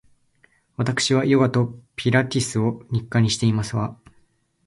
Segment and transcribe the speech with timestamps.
[0.77, 3.99] わたくしはヨガとピラティスを日課にしていますわ